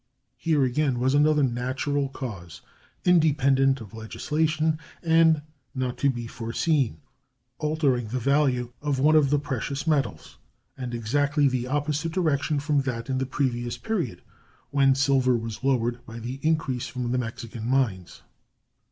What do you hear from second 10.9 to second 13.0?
in exactly the opposite direction from